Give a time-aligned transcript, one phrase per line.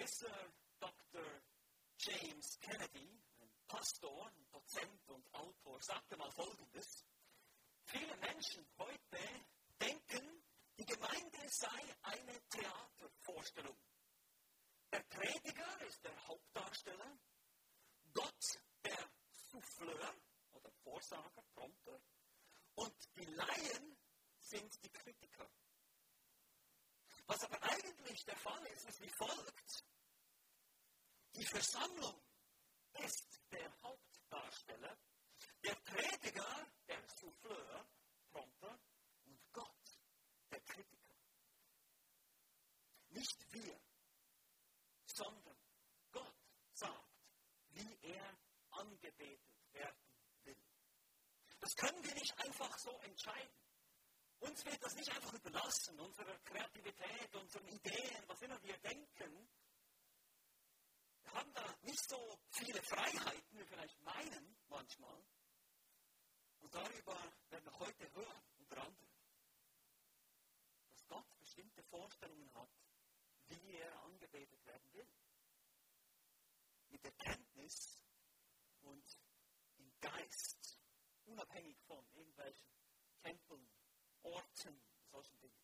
[0.00, 1.42] gewisser Dr.
[1.98, 7.04] James Kennedy, ein Pastor, ein Dozent und Autor, sagte mal Folgendes.
[7.84, 9.44] Viele Menschen heute
[9.78, 10.42] denken,
[10.78, 13.76] die Gemeinde sei eine Theatervorstellung.
[14.90, 17.18] Der Prediger ist der Hauptdarsteller,
[18.14, 19.10] Gott der
[19.50, 20.14] Souffleur
[20.52, 22.00] oder Vorsager, Prompter
[22.76, 23.98] und die Laien
[24.38, 25.50] sind die Kritiker.
[27.26, 29.89] Was aber eigentlich der Fall ist, ist wie folgt.
[31.34, 32.20] Die Versammlung
[33.04, 34.98] ist der Hauptdarsteller,
[35.64, 37.88] der Prediger, der Souffleur,
[38.30, 38.78] Prompter
[39.24, 39.98] und Gott,
[40.50, 41.14] der Kritiker.
[43.10, 43.80] Nicht wir,
[45.06, 45.56] sondern
[46.10, 46.36] Gott
[46.72, 47.24] sagt,
[47.70, 48.38] wie er
[48.70, 49.40] angebetet
[49.72, 50.04] werden
[50.44, 50.62] will.
[51.60, 53.60] Das können wir nicht einfach so entscheiden.
[54.40, 59.48] Uns wird das nicht einfach überlassen, unserer Kreativität, unseren Ideen, was immer wir denken.
[61.22, 65.24] Wir haben da nicht so viele Freiheiten, wie wir vielleicht meinen manchmal.
[66.60, 67.16] Und darüber
[67.48, 69.10] werden wir heute hören, unter anderem,
[70.88, 72.70] dass Gott bestimmte Vorstellungen hat,
[73.48, 75.08] wie er angebetet werden will.
[76.88, 78.00] Mit Erkenntnis
[78.82, 79.04] und
[79.76, 80.78] im Geist,
[81.26, 82.66] unabhängig von irgendwelchen
[83.22, 83.70] Tempeln,
[84.22, 85.60] Orten, solchen Dingen.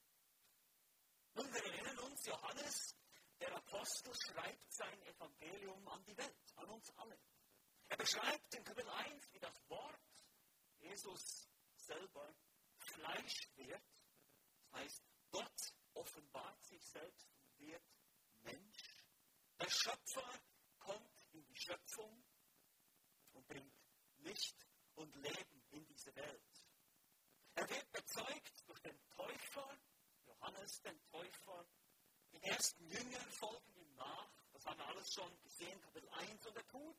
[1.35, 2.95] Nun, wir erinnern uns, Johannes,
[3.41, 7.19] der Apostel, schreibt sein Evangelium an die Welt, an uns alle.
[7.89, 10.01] Er beschreibt in Kapitel 1, wie das Wort
[10.79, 12.34] Jesus selber
[12.79, 13.83] Fleisch wird.
[14.59, 15.61] Das heißt, Gott
[15.95, 17.83] offenbart sich selbst und wird
[18.42, 19.05] Mensch.
[19.61, 20.41] Der Schöpfer
[20.79, 22.25] kommt in die Schöpfung
[23.33, 23.75] und bringt
[24.19, 26.67] Licht und Leben in diese Welt.
[27.55, 29.79] Er wird bezeugt durch den Täufer,
[30.25, 31.67] Johannes den Täufer.
[32.37, 34.29] Die ersten Jünger folgen ihm nach.
[34.53, 36.47] Das haben wir alles schon gesehen, Kapitel 1.
[36.47, 36.97] Und er tut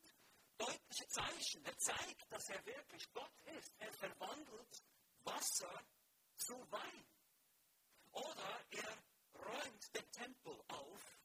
[0.58, 1.64] deutliche Zeichen.
[1.64, 3.72] Er zeigt, dass er wirklich Gott ist.
[3.78, 4.82] Er verwandelt
[5.22, 5.84] Wasser
[6.36, 7.06] zu Wein.
[8.12, 8.98] Oder er
[9.34, 11.18] räumt den Tempel auf,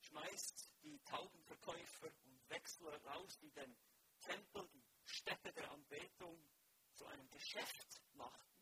[0.00, 3.76] schmeißt die Taubenverkäufer und Wechsler raus, die den
[4.20, 6.48] Tempel, die Stätte der Anbetung,
[6.94, 8.60] zu einem Geschäft machten.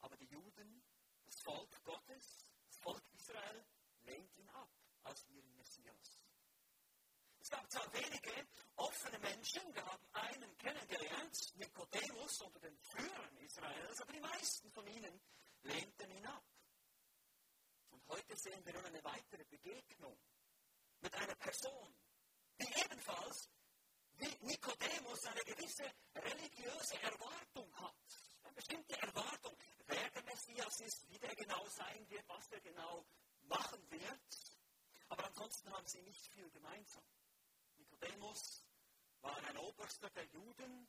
[0.00, 0.84] Aber die Juden,
[1.24, 3.66] das Volk Gottes, das Volk Israel,
[4.02, 4.70] lehnt ihn ab
[5.02, 6.20] als ihren Messias.
[7.74, 8.46] Zwar wenige
[8.76, 14.86] offene Menschen, wir haben einen kennengelernt, Nikodemus unter den Führern Israels, aber die meisten von
[14.86, 15.20] ihnen
[15.62, 16.44] lehnten ihn ab.
[17.90, 20.16] Und heute sehen wir nun eine weitere Begegnung
[21.00, 21.92] mit einer Person,
[22.60, 23.50] die ebenfalls
[24.18, 27.96] wie Nikodemus eine gewisse religiöse Erwartung hat.
[28.44, 33.04] Eine bestimmte Erwartung, wer der Messias ist, wie der genau sein wird, was der genau
[33.48, 34.20] machen wird.
[35.08, 37.02] Aber ansonsten haben sie nicht viel gemeinsam.
[38.04, 38.66] Nikodemus
[39.22, 40.88] war ein Oberster der Juden,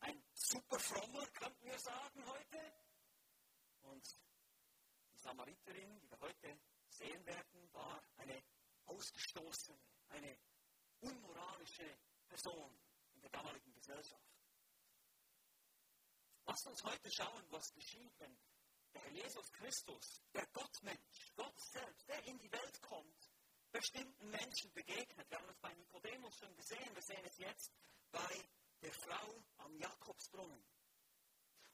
[0.00, 2.72] ein super frommer, könnten wir sagen heute.
[3.80, 4.04] Und
[5.12, 6.60] die Samariterin, die wir heute
[6.90, 8.42] sehen werden, war eine
[8.84, 10.38] ausgestoßene, eine
[11.00, 11.98] unmoralische
[12.28, 12.78] Person
[13.14, 14.28] in der damaligen Gesellschaft.
[16.44, 18.36] Lasst uns heute schauen, was geschieht, wenn
[18.92, 23.29] der Herr Jesus Christus, der Gottmensch, Gott selbst, der in die Welt kommt,
[23.72, 25.30] bestimmten Menschen begegnet.
[25.30, 27.72] Wir haben das bei Nikodemus schon gesehen, wir sehen es jetzt
[28.10, 28.48] bei
[28.82, 30.64] der Frau am Jakobsbrunnen.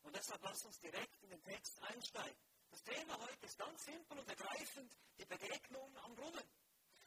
[0.02, 2.38] Und deshalb lasst uns direkt in den Text einsteigen.
[2.70, 6.48] Das Thema heute ist ganz simpel und ergreifend, die Begegnung am Brunnen.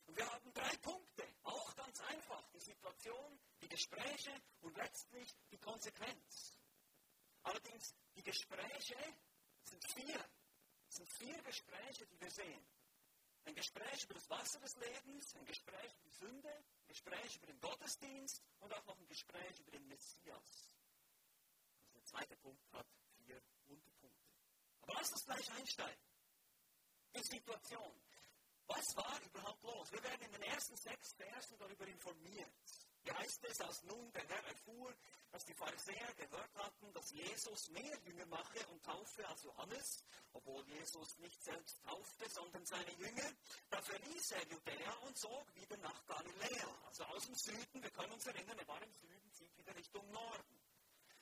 [0.07, 2.49] Und wir haben drei Punkte, auch ganz einfach.
[2.51, 6.57] Die Situation, die Gespräche und letztlich die Konsequenz.
[7.43, 8.97] Allerdings, die Gespräche
[9.63, 10.29] sind vier.
[10.89, 12.65] Es sind vier Gespräche, die wir sehen.
[13.49, 17.47] Ein Gespräch über das Wasser des Lebens, ein Gespräch über die Sünde, ein Gespräch über
[17.47, 20.77] den Gottesdienst und auch noch ein Gespräch über den Messias.
[21.81, 22.85] Also der zweite Punkt hat
[23.17, 24.29] vier Unterpunkte.
[24.83, 26.03] Aber lass uns gleich einsteigen.
[27.15, 28.01] Die Situation.
[28.67, 29.91] Was war überhaupt los?
[29.93, 32.53] Wir werden in den ersten sechs Versen darüber informiert.
[33.03, 34.93] Hier heißt es, als nun der Herr erfuhr,
[35.31, 40.03] dass die Pharisäer gehört hatten, dass Jesus mehr Jünger mache und taufe als Johannes,
[40.33, 43.31] obwohl Jesus nicht selbst taufte, sondern seine Jünger,
[43.69, 47.83] da verließ er Judäa und zog wieder nach Galiläa, also aus dem Süden.
[47.83, 50.61] Wir können uns erinnern, er war im Süden, zieht wieder Richtung Norden.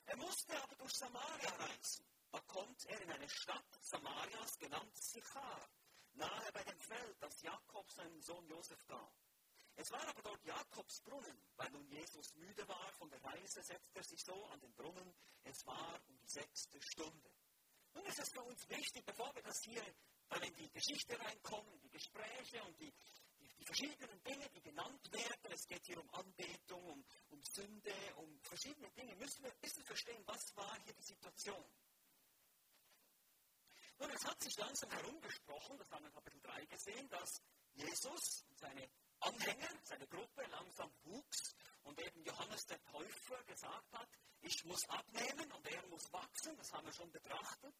[0.06, 2.04] Er musste aber durch Samaria reisen.
[2.30, 5.68] Da kommt er in eine Stadt Samarias, genannt Sichar
[6.14, 9.12] nahe bei dem Feld, das Jakob seinem Sohn Josef gab.
[9.78, 11.38] Es war aber dort Jakobs Brunnen.
[11.56, 15.14] Weil nun Jesus müde war von der Reise, setzte er sich so an den Brunnen.
[15.44, 17.30] Es war um die sechste Stunde.
[17.94, 19.82] Nun ist es für uns wichtig, bevor wir das hier
[20.28, 22.92] dann in die Geschichte reinkommen, in die Gespräche und die,
[23.38, 25.52] die, die, verschiedenen Dinge, die genannt werden.
[25.52, 29.14] Es geht hier um Anbetung, um, um Sünde, um verschiedene Dinge.
[29.14, 31.64] Müssen wir ein bisschen verstehen, was war hier die Situation.
[34.00, 37.42] Nun, es hat sich langsam herumgesprochen, das haben wir in Kapitel 3 gesehen, dass
[37.74, 38.88] Jesus und seine
[39.20, 41.54] Anhänger, seine Gruppe langsam wuchs
[41.84, 44.08] und eben Johannes der Täufer gesagt hat,
[44.40, 47.74] ich muss abnehmen und er muss wachsen, das haben wir schon betrachtet.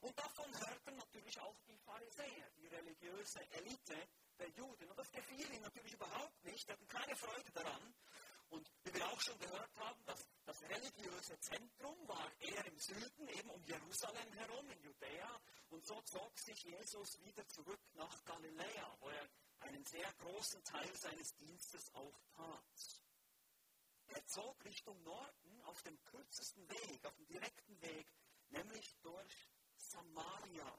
[0.00, 4.88] Und davon hörten natürlich auch die Pharisäer, die religiöse Elite der Juden.
[4.88, 7.94] Und das gefiel ihnen natürlich überhaupt nicht, hatten keine Freude daran.
[8.50, 13.28] Und wie wir auch schon gehört haben, das, das religiöse Zentrum war eher im Süden,
[13.28, 15.40] eben um Jerusalem herum, in Judäa.
[15.70, 19.28] Und so zog sich Jesus wieder zurück nach Galiläa, wo er
[19.60, 23.02] einen sehr großen Teil seines Dienstes auch tat.
[24.08, 28.06] Er zog Richtung Norden auf dem kürzesten Weg, auf dem direkten Weg,
[28.50, 30.78] nämlich durch Samaria.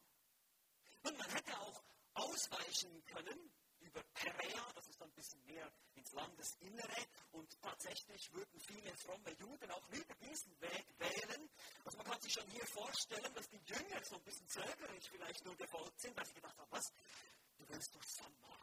[1.04, 1.84] Und man hätte auch
[2.14, 8.94] ausweichen können über Perea, das ist ein bisschen mehr ins Landesinnere, und tatsächlich würden viele
[8.96, 11.50] fromme Juden auch lieber diesen Weg wählen.
[11.86, 15.46] Also man kann sich schon hier vorstellen, dass die Jünger so ein bisschen zögerlich vielleicht
[15.46, 16.92] nur gefolgt sind, weil sie gedacht haben, was,
[17.58, 18.59] du willst durch Samaria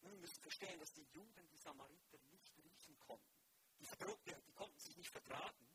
[0.00, 3.38] Nun, wir müssen verstehen, dass die Juden die Samariter nicht riechen konnten.
[3.78, 5.68] Die, die konnten sich nicht vertragen.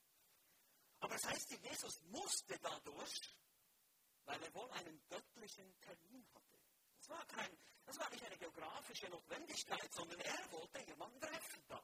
[1.00, 3.38] Aber das heißt, Jesus musste dadurch,
[4.26, 6.60] weil er wohl einen göttlichen Termin hatte.
[6.98, 11.84] Das war, kein, das war nicht eine geografische Notwendigkeit, sondern er wollte jemanden treffen da.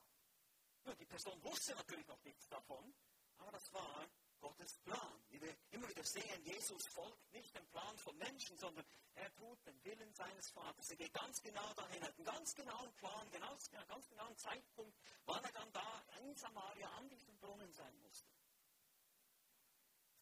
[0.85, 2.93] Nur die Person wusste natürlich noch nichts davon,
[3.37, 4.09] aber das war
[4.39, 5.23] Gottes Plan.
[5.29, 9.65] Wie wir immer wieder sehen, Jesus folgt nicht dem Plan von Menschen, sondern er tut
[9.65, 10.89] den Willen seines Vaters.
[10.89, 13.57] Er geht ganz genau dahin, hat einen ganz genauen Plan, genau,
[13.87, 18.29] ganz genauen Zeitpunkt, wann er dann da in Samaria an diesem Brunnen sein musste.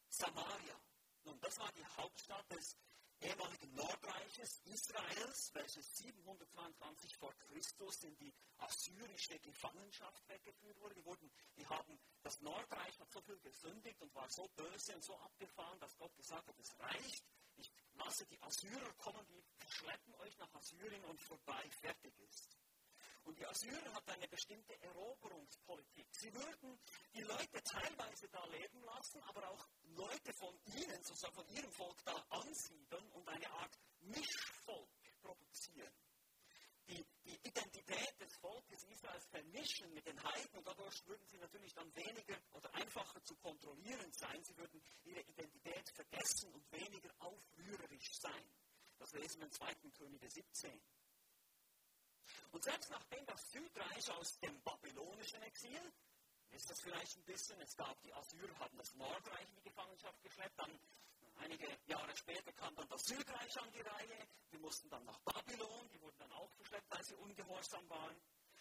[0.08, 0.80] Samaria.
[1.24, 2.76] Nun, das war die Hauptstadt des
[3.20, 10.94] ehemaligen Nordreiches Israels, welches 722 vor Christus in die assyrische Gefangenschaft weggeführt wurde.
[10.94, 15.04] Die, wurden, die haben, das Nordreich hat so viel gesündigt und war so böse und
[15.04, 17.24] so abgefahren, dass Gott gesagt hat, es reicht.
[17.56, 22.57] Ich lasse die Assyrer kommen, die schleppen euch nach Assyrien und vorbei, fertig ist.
[23.28, 26.06] Und die Assyrer hatten eine bestimmte Eroberungspolitik.
[26.12, 26.80] Sie würden
[27.12, 32.02] die Leute teilweise da leben lassen, aber auch Leute von ihnen, sozusagen von ihrem Volk
[32.06, 34.88] da ansiedeln und eine Art Mischvolk
[35.20, 35.92] produzieren.
[36.88, 41.74] Die, die Identität des Volkes Israels vermischen mit den Heiden und dadurch würden sie natürlich
[41.74, 44.42] dann weniger oder einfacher zu kontrollieren sein.
[44.42, 48.50] Sie würden ihre Identität vergessen und weniger aufrührerisch sein.
[48.96, 49.74] Das lesen wir in 2.
[49.98, 50.80] Könige 17.
[52.52, 55.92] Und selbst nachdem das Südreich aus dem babylonischen Exil,
[56.50, 60.22] ist das vielleicht ein bisschen, es gab die Assyrer, haben das Nordreich in die Gefangenschaft
[60.22, 60.80] geschleppt, dann
[61.36, 65.88] einige Jahre später kam dann das Südreich an die Reihe, die mussten dann nach Babylon,
[65.92, 68.16] die wurden dann auch verschleppt, weil sie ungehorsam waren.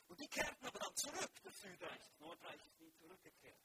[0.07, 1.99] Und die kehrten aber dann zurück, das Südreich.
[1.99, 3.59] Das Nordreich ist nie zurückgekehrt.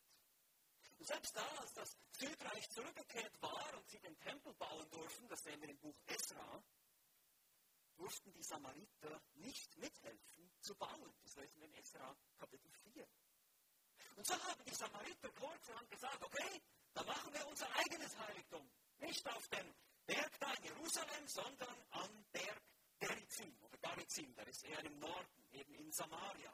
[0.99, 5.43] Und selbst da, als das Südreich zurückgekehrt war und sie den Tempel bauen durften, das
[5.43, 6.63] sehen wir im Buch Esra,
[8.03, 11.15] durften die Samariter nicht mithelfen zu bauen.
[11.23, 13.07] Das lesen wir in Esra Kapitel 4.
[14.17, 16.61] Und so haben die Samariter kurzerhand gesagt, okay,
[16.95, 18.69] dann machen wir unser eigenes Heiligtum.
[18.99, 19.73] Nicht auf dem
[20.05, 22.61] Berg da in Jerusalem, sondern am Berg
[22.99, 26.53] Gerizim oder Garizim, der ist eher im Norden, eben in Samaria.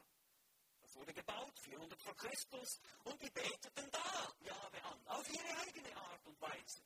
[0.81, 5.97] Das wurde gebaut, 400 vor Christus, und die beteten da Jahwe an, auf ihre eigene
[5.97, 6.83] Art und Weise.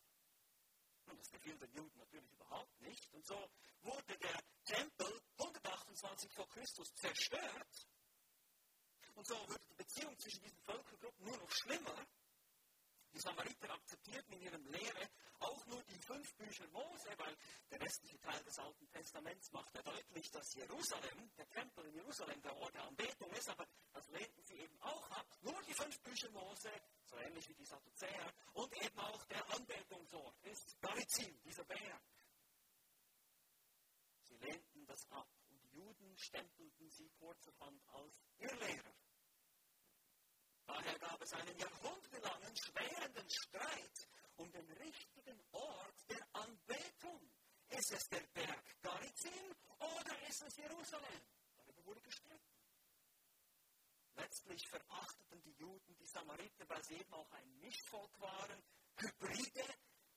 [1.05, 3.13] Und das gefiel den Juden natürlich überhaupt nicht.
[3.13, 3.49] Und so
[3.81, 7.87] wurde der Tempel 128 vor Christus zerstört.
[9.15, 12.07] Und so wurde die Beziehung zwischen diesen Völkergruppen nur noch schlimmer.
[13.13, 15.09] Die Samariter akzeptierten in ihrem Lehre
[15.43, 17.37] auch nur die fünf Bücher Mose, weil
[17.69, 22.41] der restliche Teil des Alten Testaments macht ja deutlich, dass Jerusalem, der Tempel in Jerusalem,
[22.41, 25.27] der Ort der Anbetung ist, aber das lehnten sie eben auch ab.
[25.41, 26.71] Nur die fünf Bücher Mose,
[27.05, 32.01] so ähnlich wie die Sadduzäer, und eben auch der Anbetungsort ist Garizim, dieser Berg.
[34.23, 38.95] Sie lehnten das ab und die Juden stempelten sie kurzerhand als Irrlehrer.
[40.65, 47.31] Daher gab es einen jahrhundertelangen, schwerenden Streit um den richtigen Ort der Anbetung.
[47.69, 51.21] Ist es der Berg Garizim oder ist es Jerusalem?
[51.55, 52.53] Darüber wurde gestritten.
[54.15, 58.61] Letztlich verachteten die Juden die Samariter, weil sie eben auch ein Mischvolk waren,
[58.97, 59.65] Hybride,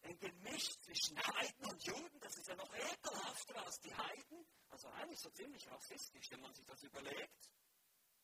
[0.02, 4.88] ein Gemisch zwischen Heiden und Juden, das ist ja noch ekelhafter als die Heiden, also
[4.88, 7.50] eigentlich so ziemlich rassistisch, wenn man sich das überlegt,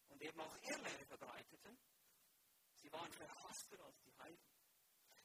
[0.08, 1.78] und eben auch Irrlehre verbreiteten.
[2.82, 4.44] Sie waren verhasster als die Heiden.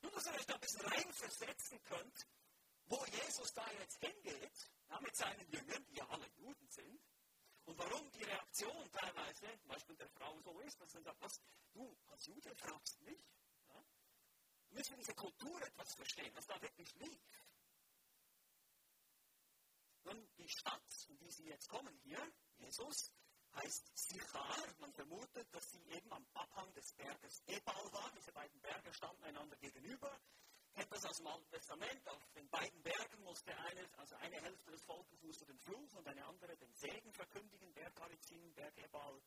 [0.01, 2.27] Nur, dass ihr euch da ein bisschen reinversetzen könnt,
[2.85, 7.01] wo Jesus da jetzt hingeht, ja, mit seinen Jüngern, die ja alle Juden sind,
[7.65, 11.41] und warum die Reaktion teilweise, zum Beispiel der Frau so ist, dass sie sagt, was,
[11.73, 13.25] du als Jude fragst mich?
[13.67, 13.83] Ja?
[14.69, 17.43] Müssen wir diese Kultur etwas verstehen, was da wirklich liegt.
[20.03, 23.11] Nun, die Stadt, in die sie jetzt kommen hier, Jesus,
[23.57, 24.63] heißt Sichar.
[24.79, 28.13] Man vermutet, dass sie eben am Abhang des Berges Ebal waren.
[28.15, 30.19] Diese beiden Berge standen einander gegenüber.
[30.73, 32.07] Kennt das aus dem Alten Testament?
[32.07, 36.07] Auf den beiden Bergen musste eine, also eine Hälfte des Volkes musste den Fluch und
[36.07, 37.73] eine andere den Segen verkündigen.
[37.73, 39.21] Berg Garizim, Berg Ebal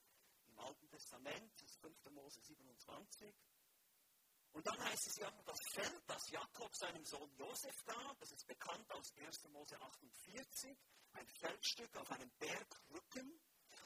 [0.46, 2.10] im Alten Testament, das ist 5.
[2.12, 3.34] Mose 27.
[4.52, 8.46] Und dann heißt es ja, das Feld, das Jakob seinem Sohn Josef gab, das ist
[8.46, 9.48] bekannt aus 1.
[9.48, 10.76] Mose 48,
[11.12, 13.40] ein Feldstück auf einem Bergrücken.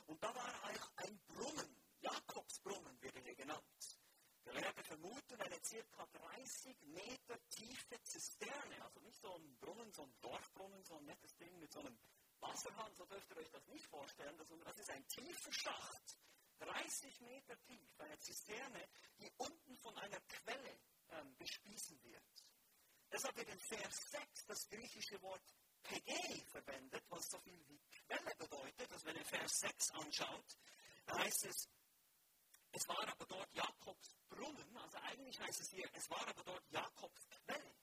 [0.07, 0.65] Und da war
[0.97, 3.65] ein Brunnen, Jakobsbrunnen wird er genannt.
[4.45, 6.07] Gelehrte vermuten eine ca.
[6.07, 11.35] 30 Meter tiefe Zisterne, also nicht so ein Brunnen, so ein Dorfbrunnen, so ein nettes
[11.37, 11.99] Ding mit so einem
[12.41, 16.19] Wasserhahn, so dürft ihr euch das nicht vorstellen, das ist ein tiefer Schacht,
[16.59, 22.45] 30 Meter tief, eine Zisterne, die unten von einer Quelle ähm, bespießen wird.
[23.11, 25.43] Deshalb wird in Vers 6 das griechische Wort
[25.85, 28.91] PG verwendet, was so viel wie Quelle bedeutet.
[28.91, 30.59] Also wenn ihr Vers 6 anschaut,
[31.07, 31.69] da heißt es,
[32.73, 36.69] es war aber dort Jakobs Brunnen, also eigentlich heißt es hier, es war aber dort
[36.71, 37.77] Jakobs Quelle.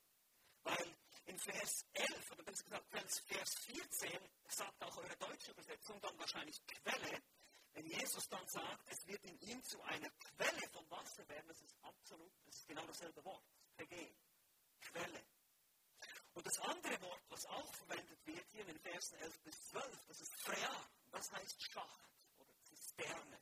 [0.64, 6.18] Weil in Vers 11, oder besser gesagt Vers 14, sagt auch eure deutsche Übersetzung dann
[6.20, 7.24] wahrscheinlich Quelle.
[7.74, 11.62] Wenn Jesus dann sagt, es wird in ihm zu einer Quelle von Wasser werden, das
[11.62, 13.46] ist absolut, das ist genau dasselbe Wort.
[13.78, 14.14] PG.
[14.82, 15.24] Quelle.
[16.34, 20.06] Und das andere Wort, was auch verwendet wird hier in den Versen 11 bis 12,
[20.08, 20.90] das ist Freya.
[21.12, 22.10] Das heißt Schacht
[22.40, 23.42] oder Zisterne.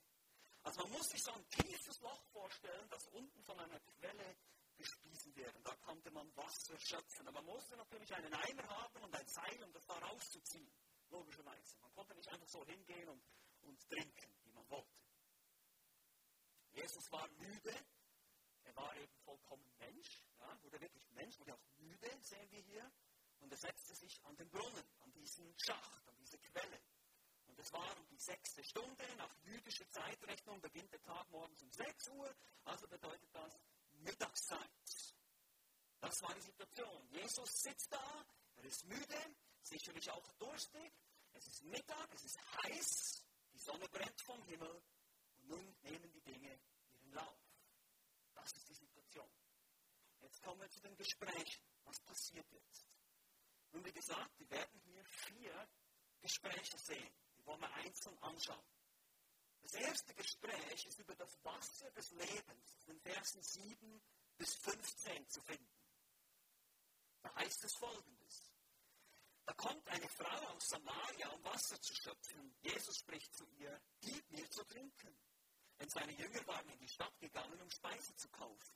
[0.63, 4.35] Also man muss sich so ein tiefes Loch vorstellen, das unten von einer Quelle
[4.75, 5.53] bespiesen wird.
[5.63, 7.27] Da konnte man Wasser schöpfen.
[7.27, 10.71] Aber man musste natürlich einen Eimer haben und ein Seil, um das da rauszuziehen.
[11.09, 11.77] Logischerweise.
[11.81, 13.23] Man konnte nicht einfach so hingehen und,
[13.61, 14.99] und trinken, wie man wollte.
[16.71, 17.75] Jesus war müde.
[18.63, 20.23] Er war eben vollkommen Mensch.
[20.39, 22.91] Ja, wurde wirklich Mensch, wurde auch müde, sehen wir hier.
[23.39, 26.81] Und er setzte sich an den Brunnen, an diesen Schacht, an diese Quelle.
[27.47, 31.71] Und es war um die sechste Stunde, nach jüdischer Zeitrechnung beginnt der Tag morgens um
[31.71, 33.59] 6 Uhr, also bedeutet das
[33.91, 34.69] Mittagszeit.
[35.99, 37.07] Das war die Situation.
[37.09, 40.93] Jesus sitzt da, er ist müde, sicherlich auch durstig,
[41.33, 44.81] es ist Mittag, es ist heiß, die Sonne brennt vom Himmel
[45.35, 46.59] und nun nehmen die Dinge
[46.93, 47.39] ihren Lauf.
[48.33, 49.29] Das ist die Situation.
[50.41, 51.63] Kommen wir zu den Gesprächen.
[51.83, 52.85] Was passiert jetzt?
[53.71, 55.69] Nun, wie gesagt, wir werden hier vier
[56.21, 57.13] Gespräche sehen.
[57.37, 58.65] Die wollen wir einzeln anschauen.
[59.61, 64.01] Das erste Gespräch ist über das Wasser des Lebens, in Versen 7
[64.37, 65.79] bis 15 zu finden.
[67.21, 68.49] Da heißt es folgendes.
[69.45, 72.55] Da kommt eine Frau aus Samaria, um Wasser zu schöpfen.
[72.61, 75.17] Jesus spricht zu ihr, gib mir zu trinken.
[75.79, 78.75] Denn seine Jünger waren in die Stadt gegangen, um Speise zu kaufen.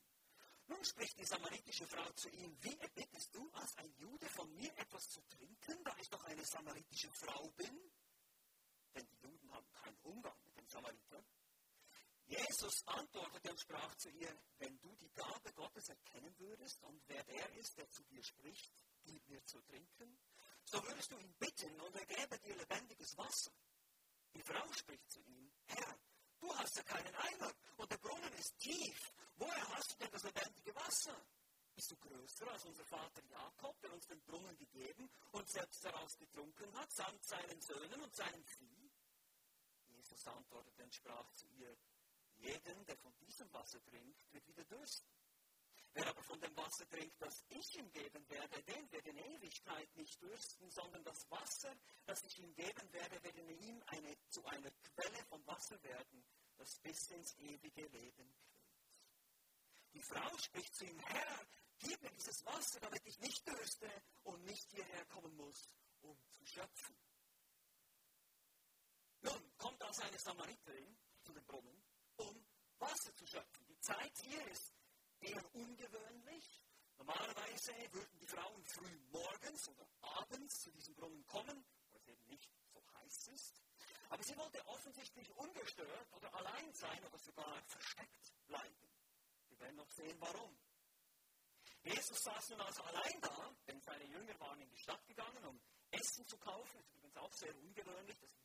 [0.67, 4.71] Nun spricht die samaritische Frau zu ihm, wie erbittest du als ein Jude von mir
[4.77, 7.91] etwas zu trinken, da ich doch eine samaritische Frau bin?
[8.95, 11.25] Denn die Juden haben keinen Umgang mit den Samaritern.
[12.25, 17.23] Jesus antwortete und sprach zu ihr, wenn du die Gabe Gottes erkennen würdest und wer
[17.25, 20.17] der ist, der zu dir spricht, gib mir zu trinken,
[20.63, 23.51] so würdest du ihn bitten und er gäbe dir lebendiges Wasser.
[24.33, 25.99] Die Frau spricht zu ihm, Herr,
[26.43, 29.13] du hast ja keinen Eimer und der Brunnen ist tief.
[29.37, 31.15] Woher hast du denn das lebendige Wasser?
[31.73, 36.17] Bist du größer als unser Vater Jakob, der uns den Brunnen gegeben und selbst daraus
[36.17, 38.91] getrunken hat, samt seinen Söhnen und seinem Vieh?
[39.87, 41.75] Jesus antwortete und sprach zu ihr,
[42.35, 45.22] jeden, der von diesem Wasser trinkt, wird wieder dürsten.
[45.93, 49.95] Wer aber von dem Wasser trinkt, das ich ihm geben werde, den wird in Ewigkeit
[49.95, 54.43] nicht dürsten, sondern das Wasser, das ich ihm geben werde, wird in ihm eine, zu
[54.45, 56.25] einer Quelle von Wasser werden,
[56.57, 58.63] das bis ins ewige Leben quillt.
[59.93, 61.47] Die Frau spricht zu ihm, Herr,
[61.77, 63.89] gib mir dieses Wasser, damit ich nicht dürste
[64.23, 65.69] und nicht hierher kommen muss,
[66.01, 66.95] um zu schöpfen.
[69.21, 71.83] Nun kommt also eine Samariterin zu dem Brunnen,
[72.15, 72.45] um
[72.79, 73.65] Wasser zu schöpfen.
[73.67, 74.73] Die Zeit hier ist
[75.23, 76.61] eher ungewöhnlich.
[76.97, 82.25] Normalerweise würden die Frauen früh morgens oder abends zu diesem Brunnen kommen, wo es eben
[82.27, 83.61] nicht so heiß ist.
[84.09, 88.89] Aber sie wollte offensichtlich ungestört oder allein sein oder sogar versteckt bleiben.
[89.49, 90.55] Wir werden noch sehen, warum.
[91.83, 95.59] Jesus saß nun also allein da, denn seine Jünger waren in die Stadt gegangen, um
[95.91, 96.77] Essen zu kaufen.
[96.77, 98.42] Das ist übrigens auch sehr ungewöhnlich, dass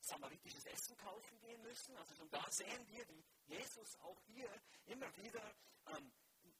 [0.00, 1.96] samaritisches Essen kaufen gehen müssen.
[1.96, 4.50] Also schon da sehen wir, wie Jesus auch hier
[4.86, 5.54] immer wieder
[5.86, 6.12] ähm,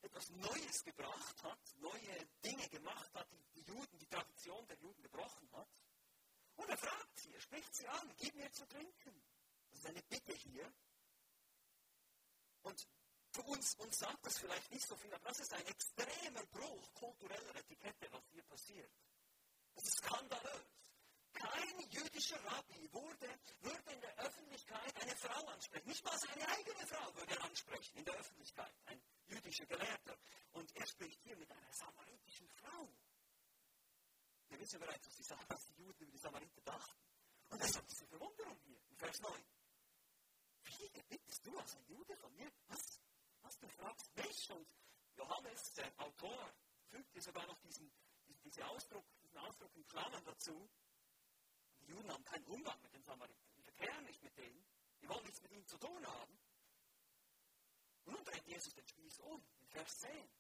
[0.03, 5.03] etwas Neues gebracht hat, neue Dinge gemacht hat, die, die Juden, die Tradition der Juden
[5.03, 5.69] gebrochen hat.
[6.57, 9.23] Und er fragt sie, er spricht sie an, gib mir zu trinken.
[9.71, 10.73] Das ist eine Bitte hier.
[12.63, 12.87] Und
[13.33, 16.95] für uns, uns sagt das vielleicht nicht so viel, aber das ist ein extremer Bruch
[16.95, 18.91] kultureller Etikette, was hier passiert.
[19.75, 20.80] Das ist skandalös.
[21.41, 23.29] Kein jüdischer Rabbi würde,
[23.61, 25.89] würde in der Öffentlichkeit eine Frau ansprechen.
[25.89, 28.75] Nicht mal seine eigene Frau würde er ansprechen in der Öffentlichkeit.
[28.87, 30.19] Ein jüdischer Gelehrter.
[30.53, 32.93] Und er spricht hier mit einer samaritischen Frau.
[34.49, 37.01] Wir wissen bereits, was die, was die Juden über die Samariter dachten.
[37.49, 39.45] Und das ist diese Verwunderung hier in Vers 9.
[40.65, 42.53] Wie bittest du als ein Jude von mir?
[42.69, 43.01] Was?
[43.43, 44.51] Was du fragst mich?
[44.51, 44.67] Und
[45.17, 46.53] Johannes, der Autor,
[46.91, 47.91] fügt dir sogar noch diesen,
[48.27, 50.69] diesen, diesen, Ausdruck, diesen Ausdruck in Klammern dazu.
[51.81, 53.53] Die Juden haben keinen Umgang mit den Samaritern.
[53.57, 54.65] Die verkehren nicht mit denen.
[55.01, 56.39] Die wollen nichts mit ihnen zu tun haben.
[58.05, 60.31] Und nun dreht Jesus den Spieß um, in Vers 10.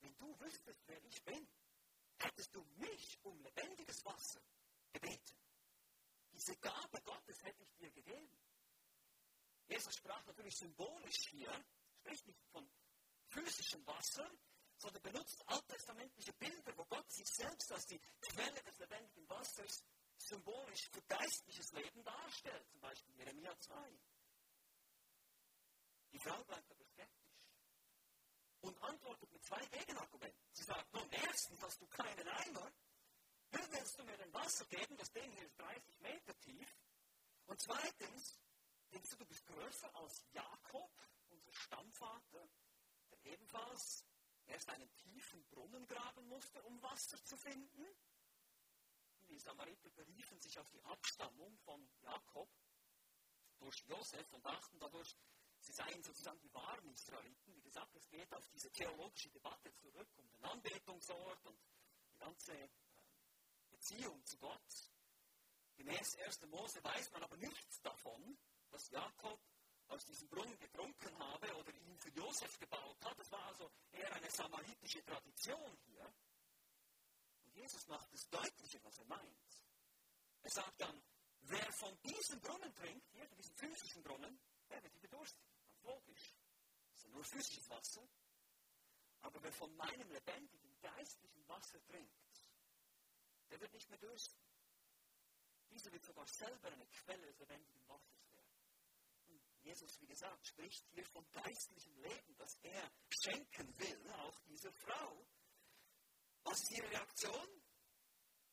[0.00, 1.48] Wenn du wüsstest, wer ich bin,
[2.18, 4.40] hättest du mich um lebendiges Wasser
[4.92, 5.36] gebeten.
[6.32, 8.38] Diese Gabe Gottes hätte ich dir gegeben.
[9.68, 11.64] Jesus sprach natürlich symbolisch hier,
[11.98, 12.68] spricht nicht von
[13.28, 14.30] physischem Wasser,
[14.78, 19.82] sondern benutzt alttestamentliche Bilder, wo Gott sich selbst als die Quelle des lebendigen Wassers
[20.26, 23.98] symbolisch für geistliches Leben darstellt, zum Beispiel Jeremia 2.
[26.12, 27.26] Die Frau bleibt aber skeptisch
[28.60, 30.48] und antwortet mit zwei Gegenargumenten.
[30.52, 32.72] Sie sagt, nun, erstens hast du keinen Eimer,
[33.50, 34.96] wie willst du mir denn Wasser geben?
[34.96, 36.76] Das Ding hier ist 30 Meter tief.
[37.46, 38.40] Und zweitens,
[38.92, 40.90] denkst du, du bist größer als Jakob,
[41.28, 42.48] unser Stammvater,
[43.10, 44.04] der ebenfalls
[44.46, 47.86] erst einen tiefen Brunnen graben musste, um Wasser zu finden?
[49.28, 52.48] Die Samariter beriefen sich auf die Abstammung von Jakob
[53.58, 55.16] durch Josef und dachten dadurch,
[55.60, 57.54] sie seien sozusagen die wahren Israeliten.
[57.54, 61.58] Wie gesagt, es geht auf diese theologische Debatte zurück, um den Anbetungsort und
[62.12, 62.70] die ganze ähm,
[63.70, 64.90] Beziehung zu Gott.
[65.76, 66.46] Gemäß 1.
[66.46, 68.38] Mose weiß man aber nichts davon,
[68.70, 69.40] dass Jakob
[69.88, 73.18] aus diesem Brunnen getrunken habe oder ihn für Josef gebaut hat.
[73.18, 76.12] Das war also eher eine samaritische Tradition hier.
[77.66, 79.60] Jesus macht es deutlicher, was er meint.
[80.42, 81.02] Er sagt dann,
[81.40, 85.42] wer von diesem Brunnen trinkt, hier von diesem physischen Brunnen, der wird wieder durstig.
[85.66, 86.36] Ganz logisch.
[86.86, 88.08] Das ist ja nur physisches Wasser.
[89.22, 92.14] Aber wer von meinem lebendigen, geistlichen Wasser trinkt,
[93.50, 94.40] der wird nicht mehr dürsten.
[95.68, 98.60] Dieser wird sogar selber eine Quelle des lebendigen Wassers werden.
[99.26, 104.70] Und Jesus, wie gesagt, spricht hier von geistlichem Leben, das er schenken will, auch dieser
[104.70, 105.26] Frau.
[106.46, 107.48] Was ist ihre Reaktion?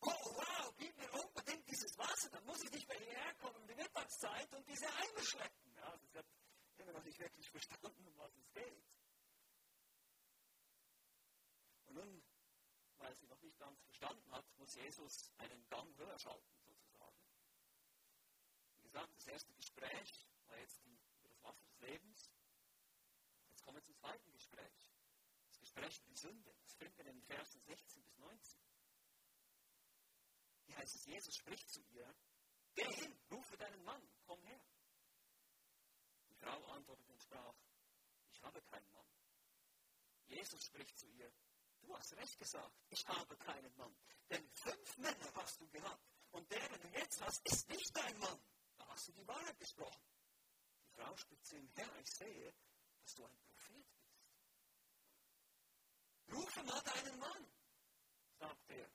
[0.01, 3.67] Oh, wow, gib mir unbedingt dieses Wasser, dann muss ich nicht mehr hierher kommen um
[3.67, 5.73] die Mittagszeit und diese Eimer schleppen.
[5.75, 6.25] Ja, das hat
[6.77, 8.83] immer noch nicht wirklich verstanden, um was es geht.
[11.85, 12.23] Und nun
[13.03, 17.17] weil sie noch nicht ganz verstanden hat, muss Jesus einen Gang höher schalten, sozusagen.
[18.77, 22.31] Wie gesagt, das erste Gespräch war jetzt über das Wasser des Lebens.
[23.49, 24.82] Jetzt kommen wir zum zweiten Gespräch.
[25.75, 26.55] Die Sünde.
[26.61, 28.59] Das finden wir in den Versen 16 bis 19.
[30.65, 32.15] Hier heißt es, Jesus spricht zu ihr,
[32.75, 34.63] geh hin, rufe deinen Mann, komm her.
[36.29, 37.55] Die Frau antwortete und sprach,
[38.31, 39.07] ich habe keinen Mann.
[40.25, 41.31] Jesus spricht zu ihr,
[41.83, 43.93] Du hast recht gesagt, ich habe keinen Mann.
[44.29, 46.01] Denn fünf Männer hast du gehabt.
[46.31, 48.39] Und der, den du jetzt hast, ist nicht dein Mann.
[48.77, 50.01] Da hast du die Wahrheit gesprochen.
[50.85, 52.53] Die Frau spricht zu ihm, Herr, ich sehe,
[53.01, 53.52] dass du ein bist.
[56.33, 57.47] Rufe mal deinen Mann,
[58.39, 58.89] sagt er.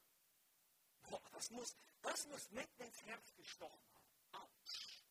[1.08, 4.44] Boah, das muss, das muss mitten ins Herz gestochen haben.
[4.44, 5.04] Autsch.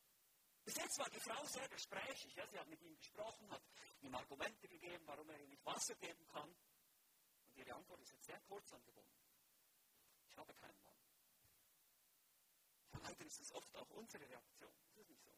[0.64, 2.36] Bis jetzt war die Frau sehr gesprächig.
[2.36, 3.64] Ja, sie hat mit ihm gesprochen, hat
[4.02, 6.54] ihm Argumente gegeben, warum er ihm nicht Wasser geben kann.
[7.56, 9.18] Ihre Antwort ist jetzt sehr kurz angebunden.
[10.30, 10.96] Ich habe keinen Mann.
[13.02, 14.74] leider ist es oft auch unsere Reaktion.
[14.90, 15.32] Ist es nicht so?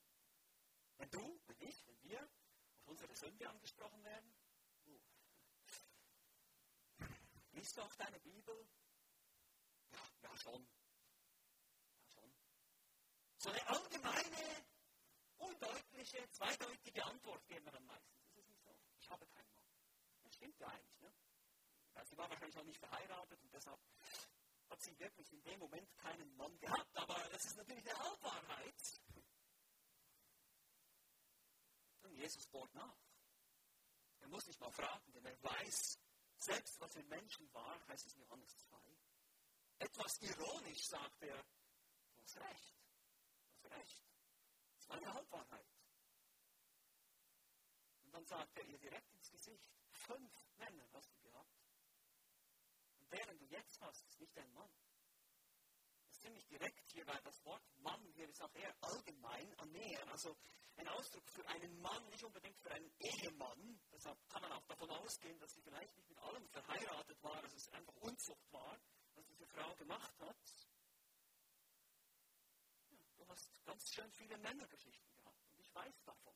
[0.98, 4.36] Wenn du, wenn ich, wenn wir auf unsere Sünde angesprochen werden,
[4.84, 5.00] du,
[7.52, 8.68] liest du auch deine Bibel?
[9.92, 10.68] Ja, ja schon.
[12.02, 12.34] Ja schon.
[13.38, 14.66] So eine allgemeine,
[15.38, 18.24] undeutliche, zweideutige Antwort geben wir dann meistens.
[18.26, 18.76] Ist es nicht so?
[19.00, 19.64] Ich habe keinen Mann.
[20.24, 21.14] Das stimmt ja eigentlich, ne?
[22.06, 23.80] Sie war wahrscheinlich noch nicht verheiratet und deshalb
[24.70, 26.96] hat sie wirklich in dem Moment keinen Mann gehabt.
[26.96, 29.02] Aber das ist natürlich eine Halbwahrheit.
[32.04, 32.98] Und Jesus bohrt nach.
[34.20, 35.99] Er muss nicht mal fragen, denn er weiß,
[36.40, 38.78] selbst was im Menschen war, heißt es in Johannes 2.
[39.80, 41.44] Etwas ironisch sagt er,
[42.14, 42.76] du hast recht.
[43.62, 44.04] Du hast recht.
[44.78, 45.68] Das war eine Halbwahrheit.
[48.04, 51.60] Und dann sagt er ihr direkt ins Gesicht, fünf Männer hast du gehabt.
[53.00, 54.72] Und der, den du jetzt hast, ist nicht ein Mann.
[56.20, 60.06] Ziemlich direkt hier, weil das Wort Mann hier ist auch eher allgemein, anäher.
[60.12, 60.36] Also
[60.76, 63.80] ein Ausdruck für einen Mann, nicht unbedingt für einen Ehemann.
[63.92, 67.54] Deshalb kann man auch davon ausgehen, dass sie vielleicht nicht mit allem verheiratet war, dass
[67.54, 68.78] es einfach Unzucht war,
[69.16, 70.38] was diese Frau gemacht hat.
[72.92, 76.36] Ja, du hast ganz schön viele Männergeschichten gehabt und ich weiß davon.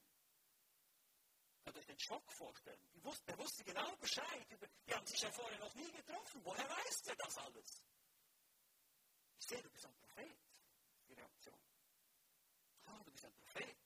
[1.63, 2.89] Könnt euch den Schock vorstellen?
[2.93, 4.46] Die wusste, der wusste genau Bescheid.
[4.88, 6.41] Die haben sich ja vorher noch nie getroffen.
[6.43, 7.84] Woher weiß der das alles?
[9.47, 10.38] Sehe, du bist ein Prophet.
[11.08, 11.60] Die Reaktion.
[12.86, 13.84] Ah, du bist ein Prophet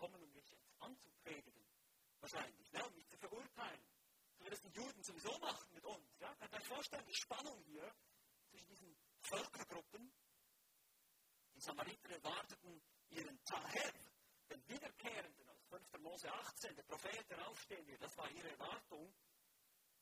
[0.00, 1.66] gekommen, um mich jetzt anzupredigen.
[2.20, 2.86] Wahrscheinlich, ne?
[2.86, 3.82] um mich zu verurteilen.
[4.38, 6.18] So wie das die Juden sowieso machen mit uns.
[6.18, 6.34] Ja?
[6.36, 7.94] Könnt ihr euch vorstellen, die Spannung hier
[8.48, 10.10] zwischen diesen Völkergruppen?
[11.54, 13.92] Die Samariter erwarteten ihren Taher,
[14.48, 16.00] den Wiederkehrenden aus 5.
[16.00, 18.02] Mose 18, der Prophet, der aufstehen wird.
[18.02, 19.12] Das war ihre Erwartung.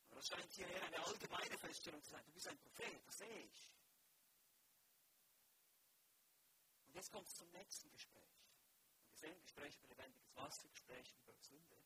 [0.07, 2.25] Aber das scheint hier eher eine allgemeine Feststellung zu sein.
[2.25, 3.73] Du bist ein Prophet, das sehe ich.
[6.85, 8.19] Und jetzt kommt es zum nächsten Gespräch
[9.13, 11.77] gesehen, Gespräch über lebendiges Wasser, Gespräch über Sünde.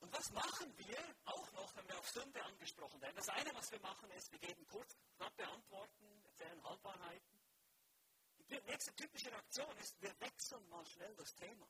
[0.00, 3.14] Und was machen wir auch noch, wenn wir auf Sünde angesprochen werden?
[3.16, 7.38] Das eine, was wir machen, ist, wir geben kurz, knappe Antworten, erzählen Halbwahrheiten.
[8.38, 11.68] Die nächste typische Reaktion ist, wir wechseln mal schnell das Thema.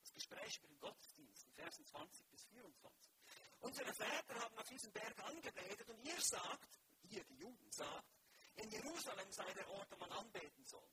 [0.00, 3.12] Das Gespräch über den Gottesdienst, in Versen 20 bis 24.
[3.60, 8.17] Unsere Väter haben auf diesem Berg angebetet und ihr sagt, ihr die Juden sagt,
[8.58, 10.90] in Jerusalem sei der Ort, wo man anbeten soll.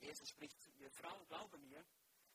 [0.00, 1.84] Jesus spricht zu ihr, Frau, glaube mir,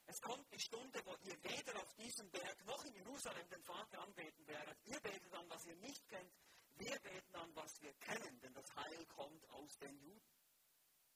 [0.06, 4.00] es kommt die Stunde, wo ihr weder auf diesem Berg noch in Jerusalem den Vater
[4.00, 4.78] anbeten werdet.
[4.86, 6.34] Ihr betet an, was ihr nicht kennt.
[6.76, 10.22] Wir beten an, was wir kennen, denn das Heil kommt aus den Juden.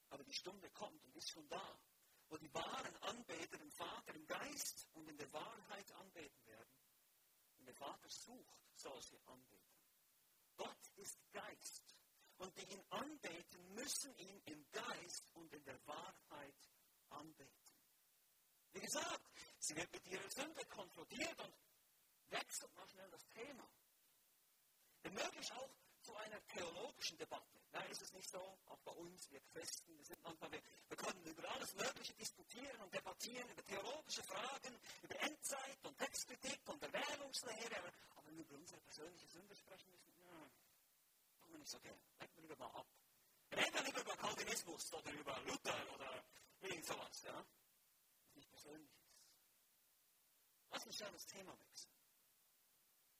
[0.10, 1.80] Aber die Stunde kommt und ist schon da,
[2.27, 6.75] wo die wahren Anbeter den Vater im Geist und in der Wahrheit anbeten werden.
[7.58, 9.62] Und der Vater sucht solche Anbeter.
[10.58, 11.80] Gott ist Geist
[12.41, 16.69] und die ihn anbeten, müssen ihn im Geist und in der Wahrheit
[17.10, 17.62] anbeten.
[18.73, 21.54] Wie gesagt, sie wird mit ihrer Sünde konfrontiert und
[22.30, 23.69] wechselt mal schnell das Thema.
[25.04, 25.69] Womöglich auch
[26.01, 27.62] zu einer theologischen Debatte.
[27.71, 30.97] Da ist es nicht so, auch bei uns, wir Christen, wir sind manchmal, wir, wir
[30.97, 36.82] können über alles Mögliche diskutieren und debattieren, über theologische Fragen, über Endzeit und Textkritik und
[36.82, 40.11] Erwählungslehre, aber über unsere persönliche Sünde sprechen müssen,
[41.51, 42.01] tun wir nicht gerne.
[42.19, 42.87] Lenken wir lieber mal ab.
[43.51, 46.23] Reden wir lieber über Calvinismus oder über Luther oder
[46.61, 47.45] irgend sowas, ja?
[48.23, 49.11] Was nicht persönlich ist.
[50.71, 51.91] Lass mich schnell das Thema wechseln.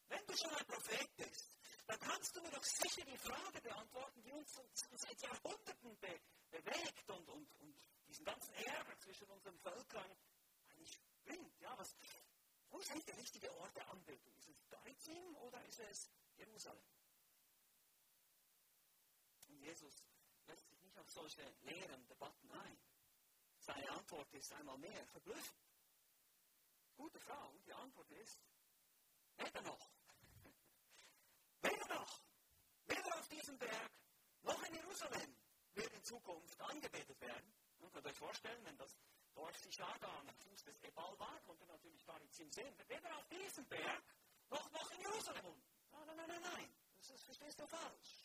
[0.08, 1.52] Wenn du schon ein Prophet bist,
[1.88, 7.10] dann kannst du mir doch sicher die Frage beantworten, die uns seit Jahrhunderten be bewegt
[7.10, 7.76] und, und, und
[8.08, 10.17] diesen ganzen Ärger zwischen unseren Völkern
[10.70, 11.60] eigentlich bringt.
[11.62, 11.96] Ja, was,
[12.70, 14.34] wo ist eigentlich der richtige Ort der Anbetung?
[14.36, 16.84] Ist es Gerizim oder ist es Jerusalem?
[19.82, 20.06] Jesus
[20.46, 22.80] lässt sich nicht auf solche leeren Debatten ein.
[23.58, 25.60] Seine Antwort ist einmal mehr verblüffend.
[26.96, 28.39] Gute Frau, die Antwort ist,
[29.38, 29.89] weder noch.
[31.62, 32.22] Weder noch.
[32.86, 33.91] Weder auf diesem Berg
[34.44, 35.36] noch in Jerusalem
[35.74, 37.54] wird in Zukunft angebetet werden.
[37.80, 38.96] Man könnt euch vorstellen, wenn das
[39.34, 42.76] Dorf Sishada am Fuß des Ebal war, konnte natürlich gar nichts im sehen.
[42.88, 44.04] Weder auf diesem Berg
[44.50, 45.63] noch, noch in Jerusalem.
[45.89, 46.76] Nein, nein, nein, nein, nein.
[46.98, 48.21] Das, das verstehst du falsch.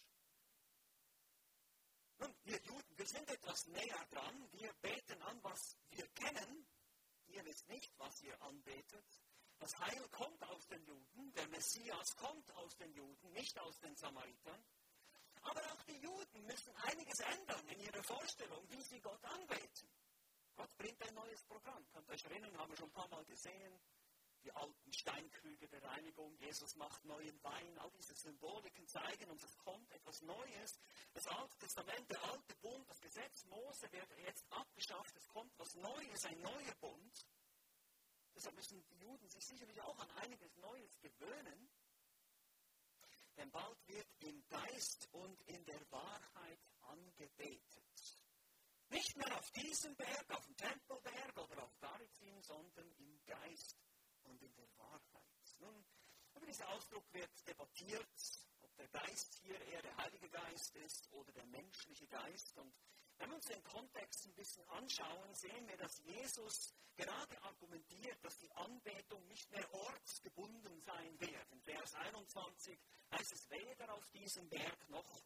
[2.47, 4.49] Wir Juden, wir sind etwas näher dran.
[4.53, 6.65] Wir beten an, was wir kennen.
[7.27, 9.05] Ihr wisst nicht, was ihr anbetet.
[9.59, 11.33] Das Heil kommt aus den Juden.
[11.33, 14.65] Der Messias kommt aus den Juden, nicht aus den Samaritern.
[15.43, 19.89] Aber auch die Juden müssen einiges ändern in ihrer Vorstellung, wie sie Gott anbeten.
[20.55, 21.85] Gott bringt ein neues Programm.
[21.91, 23.81] Könnt ihr euch erinnern, haben wir schon ein paar Mal gesehen
[24.47, 29.59] die alten Steinkrüge der Reinigung, Jesus macht neuen Wein, all diese Symboliken zeigen uns, es
[29.59, 30.79] kommt etwas Neues.
[31.13, 35.75] Das Alte Testament, der alte Bund, das Gesetz Mose wird jetzt abgeschafft, es kommt was
[35.75, 37.27] Neues, ein neuer Bund.
[38.37, 41.69] Deshalb müssen die Juden sich sicherlich auch an einiges Neues gewöhnen.
[43.37, 48.27] Denn bald wird im Geist und in der Wahrheit angebetet.
[48.91, 53.76] Nicht mehr auf diesem Berg, auf dem Tempelberg oder auf Garizim, sondern im Geist
[54.47, 55.55] in der Wahrheit.
[55.59, 55.85] Nun,
[56.35, 58.07] über diesen Ausdruck wird debattiert,
[58.63, 62.57] ob der Geist hier eher der Heilige Geist ist oder der menschliche Geist.
[62.59, 62.73] Und
[63.19, 68.39] wenn wir uns den Kontext ein bisschen anschauen, sehen wir, dass Jesus gerade argumentiert, dass
[68.39, 71.53] die Anbetung nicht mehr ortsgebunden sein wird.
[71.53, 72.79] In Vers 21
[73.13, 75.23] heißt es weder auf diesem Berg noch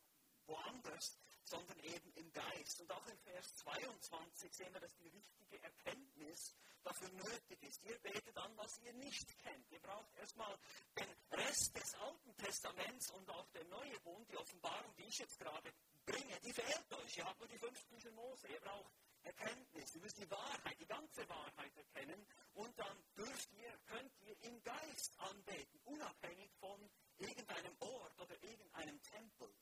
[0.51, 2.81] woanders, sondern eben im Geist.
[2.81, 7.83] Und auch in Vers 22 sehen wir, dass die richtige Erkenntnis dafür nötig ist.
[7.85, 9.71] Ihr betet an, was ihr nicht kennt.
[9.71, 10.59] Ihr braucht erstmal
[10.99, 15.39] den Rest des Alten Testaments und auch der Neue Bund, die Offenbarung, die ich jetzt
[15.39, 15.73] gerade
[16.07, 17.17] bringe, die fehlt euch.
[17.17, 18.49] Ihr habt nur die fünf Bücher Mose.
[18.49, 19.95] Ihr braucht Erkenntnis.
[19.95, 22.27] Ihr müsst die Wahrheit, die ganze Wahrheit erkennen.
[22.55, 29.01] Und dann dürft ihr, könnt ihr im Geist anbeten, unabhängig von irgendeinem Ort oder irgendeinem
[29.03, 29.55] Tempel.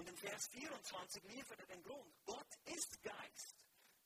[0.00, 2.14] Und in Vers 24 liefert er den Grund.
[2.24, 3.54] Gott ist Geist.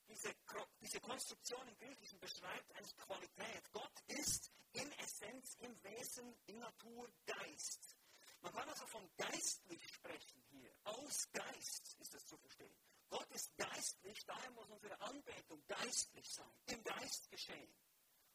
[0.08, 0.34] Diese,
[0.80, 3.72] diese Konstruktion im Griechischen beschreibt eine Qualität.
[3.72, 7.96] Gott ist in Essenz, im Wesen, in Natur Geist.
[8.40, 10.74] Man kann also von geistlich sprechen hier.
[10.82, 12.76] Aus Geist ist es zu verstehen.
[13.08, 17.72] Gott ist geistlich, daher muss unsere Anbetung geistlich sein, im Geist geschehen.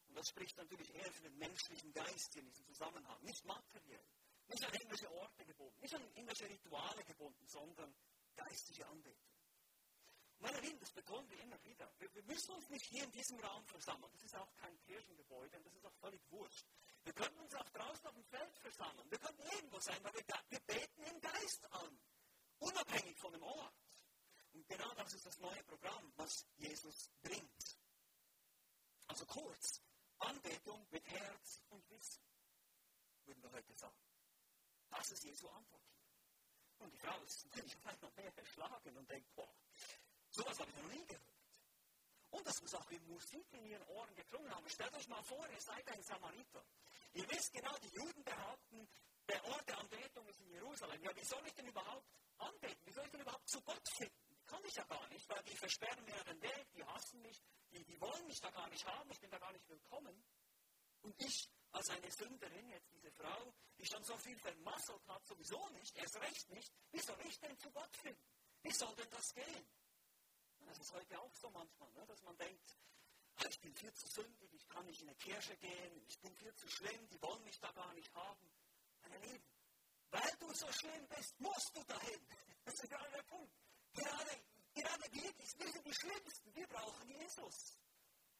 [0.07, 4.07] Und das spricht natürlich eher für den menschlichen Geist in diesem Zusammenhang, nicht materiell,
[4.49, 7.95] nicht an irgendwelche Orte gebunden, nicht an irgendwelche Rituale gebunden, sondern
[8.35, 9.29] geistliche Anbetung.
[10.39, 11.91] Meine Lieben, das betonen wir immer wieder.
[11.99, 14.09] Wir, wir, müssen uns nicht hier in diesem Raum versammeln.
[14.13, 16.65] Das ist auch kein Kirchengebäude und das ist auch völlig wurscht.
[17.03, 19.11] Wir können uns auch draußen auf dem Feld versammeln.
[19.11, 21.99] Wir können irgendwo sein, weil wir, wir beten im Geist an.
[22.59, 23.75] Unabhängig von dem Ort.
[24.53, 27.79] Und genau das ist das neue Programm, was Jesus bringt.
[29.07, 29.81] Also kurz,
[30.19, 32.23] Anbetung mit Herz und Wissen,
[33.25, 34.08] würden wir heute sagen.
[34.89, 35.83] Das ist Jesu Antwort.
[36.79, 39.53] Und die Frau ist natürlich auf einmal mehr erschlagen und denkt, boah,
[40.31, 41.29] sowas habe ich noch nie gehört.
[42.31, 44.69] Und das muss auch wie Musik in ihren Ohren geklungen haben.
[44.69, 46.63] Stellt euch mal vor, ihr seid ein Samariter.
[47.13, 48.87] Ihr wisst genau, die Juden behaupten,
[49.27, 51.01] der Ort der Anbetung ist in Jerusalem.
[51.03, 52.85] Ja, wie soll ich denn überhaupt anbeten?
[52.85, 54.37] Wie soll ich denn überhaupt zu Gott finden?
[54.45, 57.83] Kann ich ja gar nicht, weil die versperren mir den Weg, die hassen mich, die,
[57.83, 60.23] die wollen mich da gar nicht haben, ich bin da gar nicht willkommen.
[61.01, 65.69] Und ich als eine Sünderin, jetzt diese Frau, die schon so viel vermasselt hat, sowieso
[65.69, 68.23] nicht, erst recht nicht, wie soll ich denn zu Gott finden?
[68.61, 69.67] Wie soll denn das gehen?
[70.65, 72.05] Das ist heute auch so manchmal, ne?
[72.05, 72.77] dass man denkt,
[73.37, 76.35] ah, ich bin viel zu sündig, ich kann nicht in eine Kirche gehen, ich bin
[76.35, 78.51] viel zu schlimm, die wollen mich da gar nicht haben.
[79.01, 79.47] Meine Lieben,
[80.11, 82.19] weil du so schlimm bist, musst du dahin.
[82.65, 83.51] Das ist gerade der Punkt.
[83.93, 84.43] Gerade,
[84.75, 87.79] gerade wir, wir sind die Schlimmsten, wir brauchen Jesus.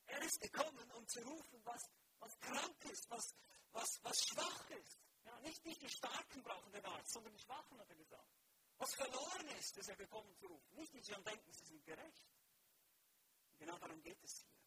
[0.06, 1.82] Er ist gekommen, um zu rufen, was,
[2.20, 3.36] was krank ist, was,
[3.72, 5.00] was, was schwach ist.
[5.26, 8.30] Ja, nicht, nicht die Starken brauchen den Arzt, sondern die Schwachen, hat er gesagt.
[8.78, 10.76] Was verloren ist, ist er gekommen zu rufen.
[10.76, 12.24] Nicht die, die schon denken, sie sind gerecht.
[13.52, 14.60] Und genau darum geht es hier.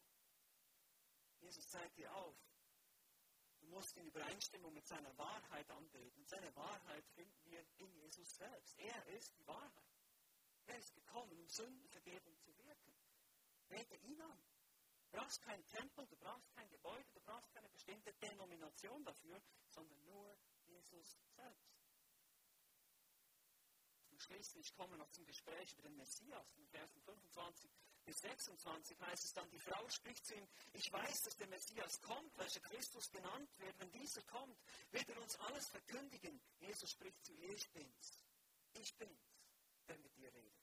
[1.39, 2.37] Jesus zeigt dir auf,
[3.59, 6.19] du musst in Übereinstimmung mit seiner Wahrheit anbeten.
[6.19, 8.77] Und seine Wahrheit finden wir in Jesus selbst.
[8.77, 9.93] Er ist die Wahrheit.
[10.67, 12.93] Er ist gekommen, um Sündenvergebung zu wirken.
[13.67, 14.41] Bete ihn an.
[15.13, 20.03] Du brauchst keinen Tempel, du brauchst kein Gebäude, du brauchst keine bestimmte Denomination dafür, sondern
[20.05, 21.77] nur Jesus selbst.
[24.09, 26.55] Und schließlich kommen wir noch zum Gespräch über den Messias.
[26.57, 27.71] In Versen 25
[28.05, 32.01] bis 26 heißt es dann, die Frau spricht zu ihm, ich weiß, dass der Messias
[32.01, 33.79] kommt, welcher Christus genannt wird.
[33.79, 34.57] Wenn dieser kommt,
[34.89, 36.41] wird er uns alles verkündigen.
[36.57, 38.25] Jesus spricht zu ihr, ich bin's.
[38.73, 39.29] Ich bin's,
[39.87, 40.53] der mit dir redet.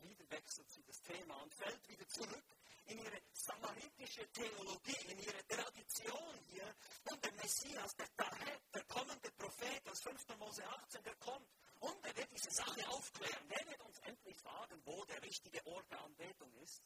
[0.00, 2.44] Wieder wechselt sie das Thema und fällt wieder zurück
[2.88, 6.74] in ihre samaritische Theologie, in ihre Tradition hier.
[7.10, 10.36] Und der Messias, der Tahet, der kommende Prophet aus 5.
[10.38, 11.48] Mose 18, der kommt
[11.80, 13.48] und er wird diese Sache aufklären.
[13.48, 16.82] Der wird uns endlich sagen, wo der richtige Ort der Anbetung ist.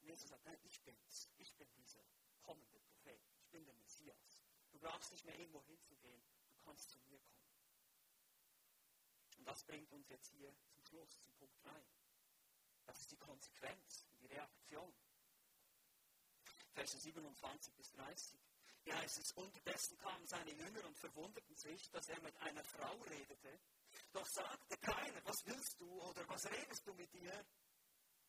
[0.00, 1.30] Und Jesus sagt, nein, ich bin's.
[1.36, 2.04] Ich bin dieser
[2.42, 3.20] kommende Prophet.
[3.38, 4.40] Ich bin der Messias.
[4.72, 6.22] Du brauchst nicht mehr irgendwo hinzugehen.
[6.52, 7.40] Du kannst zu mir kommen.
[9.36, 11.82] Und das bringt uns jetzt hier zum Schluss, zum Punkt 3.
[12.90, 14.92] Das ist die Konsequenz, die Reaktion.
[16.72, 18.40] Verse 27 bis 30.
[18.82, 22.92] Hier heißt es, unterdessen kamen seine Jünger und verwunderten sich, dass er mit einer Frau
[23.02, 23.60] redete.
[24.10, 27.46] Doch sagte keiner, was willst du oder was redest du mit ihr?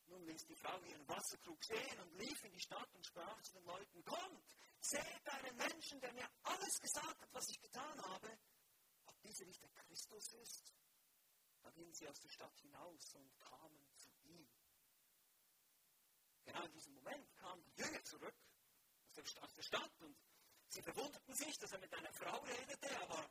[0.05, 3.53] Nun ließ die Frau ihren Wasserkrug stehen und lief in die Stadt und sprach zu
[3.53, 4.45] den Leuten, kommt,
[4.79, 8.37] seht einen Menschen, der mir alles gesagt hat, was ich getan habe,
[9.07, 10.75] ob dieser nicht der Christus ist.
[11.63, 13.80] Da gingen sie aus der Stadt hinaus und kamen.
[16.45, 18.35] Genau in diesem Moment kamen die Jünger zurück
[19.41, 20.17] aus der Stadt und
[20.71, 23.29] Sie verwunderten sich, dass er mit einer Frau redete, aber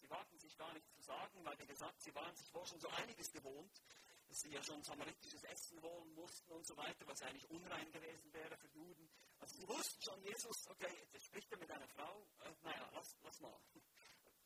[0.00, 2.80] sie wagten sich gar nicht zu sagen, weil, wie gesagt, sie waren sich wohl schon
[2.80, 3.80] so einiges gewohnt,
[4.26, 8.32] dass sie ja schon samaritisches Essen holen mussten und so weiter, was eigentlich unrein gewesen
[8.32, 9.08] wäre für Juden.
[9.38, 13.16] Also sie wussten schon, Jesus, okay, jetzt spricht er mit einer Frau, äh, naja, lass,
[13.22, 13.60] lass mal.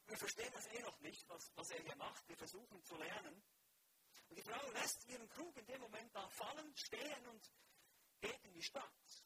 [0.07, 2.29] Wir verstehen das eh noch nicht, was, was er hier macht.
[2.29, 3.42] Wir versuchen zu lernen.
[4.29, 7.50] Und die Frau lässt ihren Krug in dem Moment da fallen, stehen und
[8.24, 9.24] geht in die Stadt.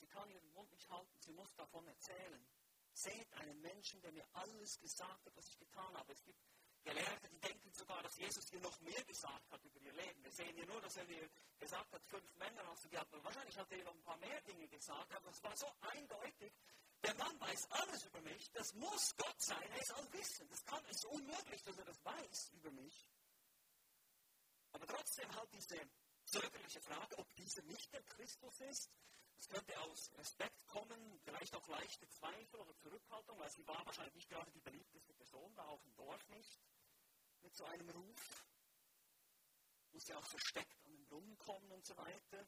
[0.00, 2.46] Sie kann ihren Mund nicht halten, sie muss davon erzählen.
[2.92, 6.12] seht einen Menschen, der mir alles gesagt hat, was ich getan habe.
[6.12, 6.40] Es gibt
[6.82, 10.24] Gelehrte, die denken sogar, dass Jesus ihr noch mehr gesagt hat über ihr Leben.
[10.24, 13.12] Wir sehen hier nur, dass er ihr gesagt hat, fünf Männer hast du gehabt.
[13.12, 15.70] Und wahrscheinlich hat er ihr noch ein paar mehr Dinge gesagt, aber es war so
[15.80, 16.54] eindeutig.
[17.02, 18.50] Der Mann weiß alles über mich.
[18.52, 19.70] Das muss Gott sein.
[19.72, 20.50] Er ist allwissend.
[20.50, 23.10] Das kann, es ist unmöglich, dass er das weiß über mich.
[24.72, 25.76] Aber trotzdem halt diese
[26.26, 28.90] zögerliche Frage, ob dieser nicht der Christus ist.
[29.38, 34.14] Es könnte aus Respekt kommen, vielleicht auch leichte Zweifel oder Zurückhaltung, weil sie war wahrscheinlich
[34.14, 36.60] nicht gerade die beliebteste Person, da auch im Dorf nicht
[37.42, 38.46] mit so einem Ruf.
[39.92, 42.46] Musste auch versteckt an den Brunnen kommen und so weiter.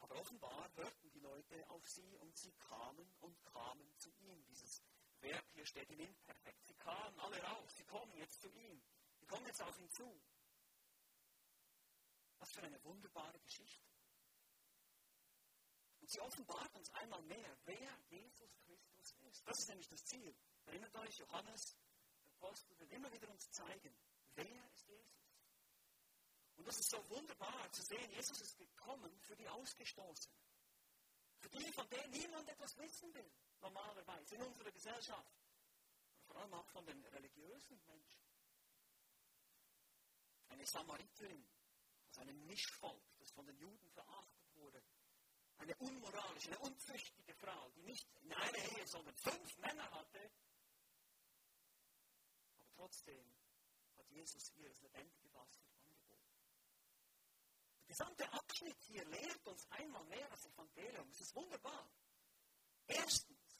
[0.00, 4.44] Aber offenbar hörten die Leute auf sie und sie kamen und kamen zu ihm.
[4.46, 4.82] Dieses
[5.20, 6.66] Verb hier steht im Imperfekt.
[6.66, 8.80] Sie kamen alle raus, sie kommen jetzt zu ihm.
[9.18, 10.20] Sie kommen jetzt auf ihn zu.
[12.38, 13.88] Was für eine wunderbare Geschichte.
[16.00, 19.46] Und sie offenbart uns einmal mehr, wer Jesus Christus ist.
[19.46, 20.34] Das ist nämlich das Ziel.
[20.66, 21.76] Erinnert euch, Johannes,
[22.40, 23.94] Apostel wird immer wieder uns zeigen,
[24.34, 25.18] wer ist Jesus.
[26.56, 30.38] Und das ist so wunderbar zu sehen, Jesus ist gekommen für die Ausgestoßenen.
[31.38, 35.32] Für die, von denen niemand etwas wissen will, normalerweise, in unserer Gesellschaft.
[36.16, 38.18] Und vor allem auch von den religiösen Menschen.
[40.48, 41.46] Eine Samariterin
[42.10, 44.82] aus einem Mischvolk, das von den Juden verachtet wurde.
[45.58, 50.30] Eine unmoralische, eine unzüchtige Frau, die nicht in einer Ehe, sondern fünf Männer hatte,
[52.76, 53.34] trotzdem
[53.96, 56.22] hat Jesus ihr das lebendige Wasser angeboten.
[57.80, 61.08] Der gesamte Abschnitt hier lehrt uns einmal mehr das Evangelium.
[61.10, 61.90] Es ist wunderbar.
[62.86, 63.58] Erstens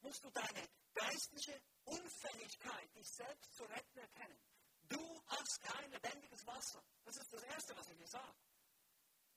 [0.00, 4.49] musst du deine geistliche Unfähigkeit, dich selbst zu retten, erkennen.
[4.90, 6.82] Du hast kein lebendiges Wasser.
[7.04, 8.38] Das ist das Erste, was ich dir sage.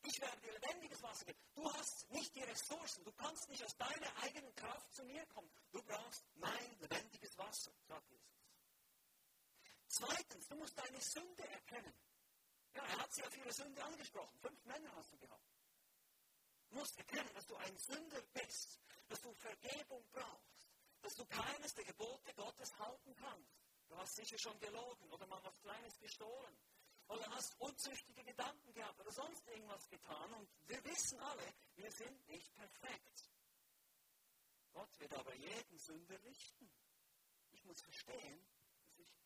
[0.04, 1.40] Ich werde dir lebendiges Wasser geben.
[1.56, 3.04] Du hast nicht die Ressourcen.
[3.06, 5.50] Du kannst nicht aus deiner eigenen Kraft zu mir kommen.
[5.72, 8.34] Du brauchst mein lebendiges Wasser, sagt Jesus.
[9.88, 11.94] Zweitens, du musst deine Sünde erkennen.
[12.74, 14.38] Ja, er hat sie auf ihre Sünde angesprochen.
[14.40, 15.48] Fünf Männer hast du gehabt.
[16.70, 20.68] Du musst erkennen, dass du ein Sünder bist, dass du Vergebung brauchst,
[21.02, 23.63] dass du keines der Gebote Gottes halten kannst.
[23.94, 26.58] Du hast sicher schon gelogen oder mal was Kleines gestohlen
[27.10, 30.34] oder hast unzüchtige Gedanken gehabt oder sonst irgendwas getan.
[30.34, 33.30] Und wir wissen alle, wir sind nicht perfekt.
[34.72, 36.72] Gott wird aber jeden Sünder richten.
[37.52, 38.44] Ich muss verstehen,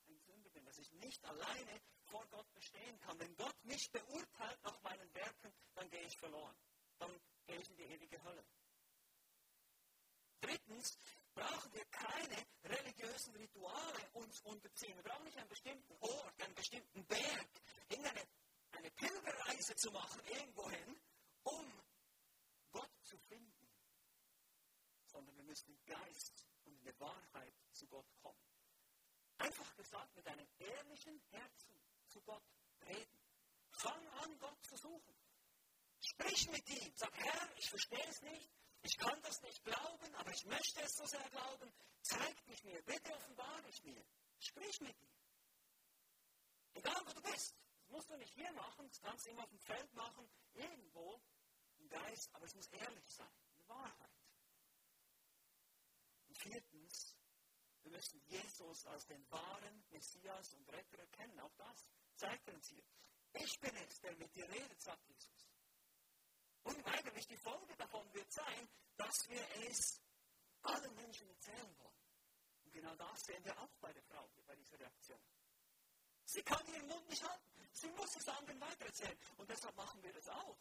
[0.10, 3.18] ein Sünder bin, dass ich nicht alleine vor Gott bestehen kann.
[3.20, 6.58] Wenn Gott mich beurteilt nach meinen Werken, dann gehe ich verloren.
[7.00, 8.46] Dann gehe ich in die ewige Hölle.
[10.42, 10.98] Drittens
[11.38, 14.96] brauchen wir keine religiösen Rituale uns unterziehen.
[14.96, 17.50] Wir brauchen nicht einen bestimmten Ort, einen bestimmten Berg,
[17.90, 18.28] irgendeine
[18.72, 21.00] eine Pilgerreise zu machen irgendwohin,
[21.44, 21.84] um
[22.72, 23.68] Gott zu finden.
[25.06, 28.42] Sondern wir müssen im Geist und in der Wahrheit zu Gott kommen.
[29.38, 32.44] Einfach gesagt, mit einem ehrlichen Herzen zu Gott
[32.82, 33.20] reden.
[33.72, 35.16] Fang an, Gott zu suchen.
[36.00, 36.92] Sprich mit ihm.
[36.96, 38.50] Sag, Herr, ich verstehe es nicht.
[38.82, 41.72] Ich kann das nicht glauben, aber ich möchte es so sehr glauben.
[42.02, 42.82] Zeig dich mir.
[42.84, 44.06] Bitte offenbar dich mir.
[44.40, 45.18] Sprich mit ihm.
[46.74, 47.56] Egal, wo du bist.
[47.80, 48.88] Das musst du nicht hier machen.
[48.88, 50.30] Das kannst du immer auf dem Feld machen.
[50.54, 51.22] Irgendwo
[51.78, 52.34] im Geist.
[52.34, 53.34] Aber es muss ehrlich sein.
[53.54, 54.18] Eine Wahrheit.
[56.28, 57.16] Und viertens,
[57.82, 61.40] wir müssen Jesus als den wahren Messias und Retter erkennen.
[61.40, 62.84] Auch das zeigt uns hier.
[63.34, 65.37] Ich bin es, der mit dir redet, sagt Jesus.
[67.18, 70.00] Eigentlich die Folge davon wird sein, dass wir es
[70.62, 71.98] allen Menschen erzählen wollen.
[72.64, 75.20] Und genau das sehen wir auch bei der Frau, bei dieser Reaktion.
[76.26, 77.70] Sie kann ihren Mund nicht halten.
[77.72, 79.18] Sie muss es anderen weitererzählen.
[79.38, 80.60] Und deshalb machen wir das auch.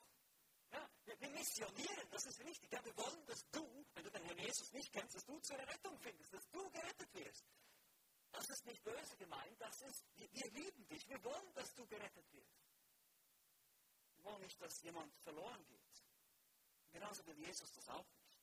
[0.72, 2.72] Ja, wir, missionieren, das ist wichtig.
[2.72, 5.58] Ja, wir wollen, dass du, wenn du den Herrn Jesus nicht kennst, dass du zur
[5.58, 7.44] Rettung findest, dass du gerettet wirst.
[8.32, 11.86] Das ist nicht böse gemeint, das ist, wir, wir lieben dich, wir wollen, dass du
[11.86, 12.56] gerettet wirst.
[14.14, 15.85] Wir wollen nicht, dass jemand verloren geht.
[16.96, 18.40] Genauso will Jesus das auch nicht.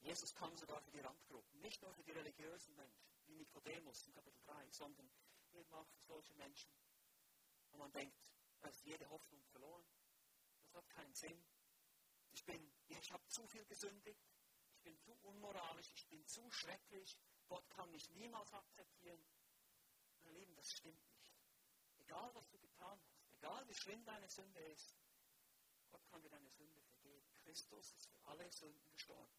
[0.00, 4.14] Jesus kam sogar für die Randgruppen, nicht nur für die religiösen Menschen, wie Nikodemus in
[4.14, 5.10] Kapitel 3, sondern
[5.52, 6.72] eben auch für solche Menschen.
[7.72, 8.16] Und man denkt,
[8.60, 9.84] da ist jede Hoffnung verloren.
[10.62, 11.44] Das hat keinen Sinn.
[12.30, 14.24] Ich, ich habe zu viel gesündigt.
[14.76, 15.92] Ich bin zu unmoralisch.
[15.96, 17.18] Ich bin zu schrecklich.
[17.46, 19.22] Gott kann mich niemals akzeptieren.
[20.24, 21.34] Meine Lieben, das stimmt nicht.
[21.98, 24.99] Egal, was du getan hast, egal wie schlimm deine Sünde ist,
[25.90, 27.26] Gott kann dir deine Sünde vergeben.
[27.44, 29.34] Christus ist für alle Sünden gestorben.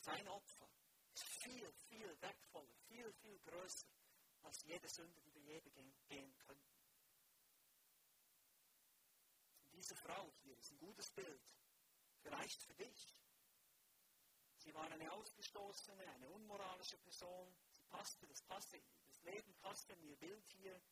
[0.00, 0.68] Sein Opfer
[1.14, 3.86] ist viel, viel wertvoller, viel, viel größer
[4.42, 6.76] als jede Sünde, die wir je begehen könnten
[9.76, 11.40] diese Frau hier ist ein gutes Bild.
[12.22, 13.14] Vielleicht für dich.
[14.72, 17.54] war eine ausgestoßene, eine unmoralische Person.
[17.76, 20.82] Sie passte, das passte, das Leben passte in ihr Bild hier.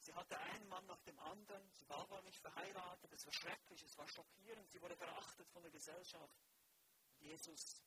[0.00, 1.70] Sie hatte einen Mann nach dem anderen.
[1.72, 3.12] Sie war aber nicht verheiratet.
[3.12, 4.68] Es war schrecklich, es war schockierend.
[4.70, 6.40] Sie wurde verachtet von der Gesellschaft.
[7.18, 7.82] Und Jesus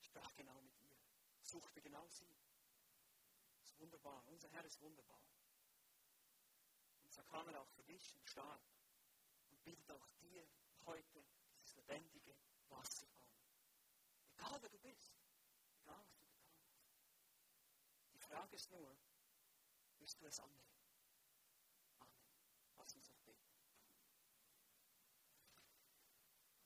[0.00, 0.96] sprach genau mit ihr,
[1.40, 2.32] suchte genau sie.
[3.58, 4.22] Das ist wunderbar.
[4.28, 5.20] Unser Herr ist wunderbar.
[7.02, 8.62] Und so kam er auch für dich und starb
[9.50, 10.46] und bietet auch dir
[10.84, 11.24] heute
[11.56, 12.36] dieses lebendige
[12.68, 13.26] Wasser an.
[14.34, 15.18] Egal wer du bist,
[15.82, 16.94] egal was du getan hast.
[18.12, 18.96] Die Frage ist nur,
[19.98, 20.75] wirst du es annehmen?
[22.86, 23.42] Lass uns noch beten.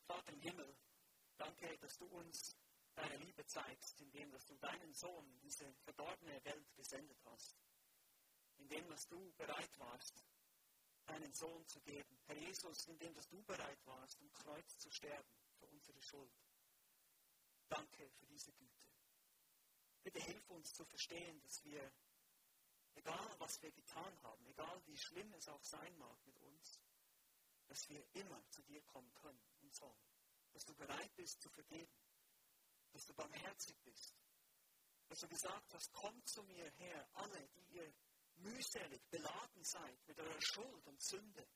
[0.06, 0.76] Vater im Himmel,
[1.38, 2.58] danke, dass du uns
[2.94, 7.56] deine Liebe zeigst, indem dass du deinen Sohn in diese verdorbene Welt gesendet hast.
[8.58, 10.26] Indem dass du bereit warst,
[11.06, 12.20] deinen Sohn zu geben.
[12.26, 16.38] Herr Jesus, indem dass du bereit warst, am Kreuz zu sterben für unsere Schuld.
[17.70, 18.84] Danke für diese Güte.
[20.02, 21.90] Bitte hilf uns zu verstehen, dass wir
[22.94, 26.80] egal was wir getan haben, egal wie schlimm es auch sein mag mit uns,
[27.66, 30.04] dass wir immer zu dir kommen können und sollen.
[30.52, 31.94] Dass du bereit bist zu vergeben,
[32.92, 34.14] dass du barmherzig bist,
[35.08, 37.94] dass du gesagt hast, kommt zu mir her, alle, die ihr
[38.36, 41.46] mühselig beladen seid mit eurer Schuld und Sünde,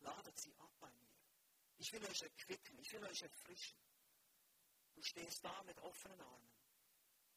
[0.00, 1.16] ladet sie ab bei mir.
[1.76, 3.78] Ich will euch erquicken, ich will euch erfrischen.
[4.94, 6.50] Du stehst da mit offenen Armen.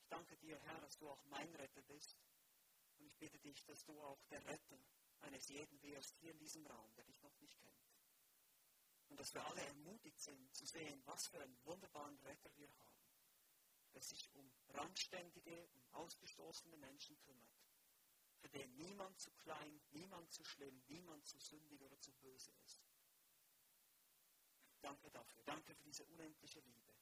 [0.01, 2.17] Ich danke dir, Herr, dass du auch mein Retter bist
[3.03, 4.79] und ich bitte dich, dass du auch der Retter
[5.19, 7.83] eines jeden wirst hier in diesem Raum, der dich noch nicht kennt.
[9.09, 13.03] Und dass wir alle ermutigt sind zu sehen, was für einen wunderbaren Retter wir haben,
[13.93, 17.59] der sich um randständige und ausgestoßene Menschen kümmert,
[18.39, 22.81] für den niemand zu klein, niemand zu schlimm, niemand zu sündig oder zu böse ist.
[24.81, 25.43] Danke dafür.
[25.43, 26.93] Danke für diese unendliche Liebe.